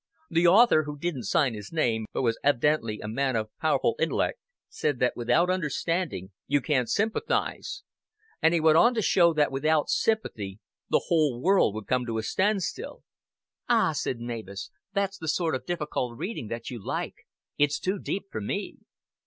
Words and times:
The 0.31 0.47
author, 0.47 0.85
who 0.85 0.97
didn't 0.97 1.25
sign 1.25 1.53
his 1.53 1.71
name, 1.71 2.07
but 2.11 2.23
was 2.23 2.39
ev'dently 2.43 2.97
a 3.03 3.07
man 3.07 3.35
of 3.35 3.55
powerful 3.59 3.93
int'lect, 3.99 4.39
said 4.67 4.97
that 4.97 5.15
without 5.15 5.47
understanding 5.51 6.31
you 6.47 6.59
can't 6.59 6.89
sympathize; 6.89 7.83
and 8.41 8.51
he 8.51 8.59
went 8.59 8.79
on 8.79 8.95
to 8.95 9.03
show 9.03 9.31
that 9.35 9.51
without 9.51 9.89
sympathy 9.91 10.57
the 10.89 11.03
whole 11.09 11.39
world 11.39 11.75
would 11.75 11.85
come 11.85 12.07
to 12.07 12.17
a 12.17 12.23
standstill." 12.23 13.03
"Ah," 13.69 13.91
said 13.91 14.19
Mavis, 14.19 14.71
"that's 14.91 15.19
the 15.19 15.27
sort 15.27 15.53
of 15.53 15.67
difficult 15.67 16.17
reading 16.17 16.47
that 16.47 16.71
you 16.71 16.83
like. 16.83 17.27
It's 17.59 17.77
too 17.79 17.99
deep 17.99 18.23
for 18.31 18.41
me." 18.41 18.77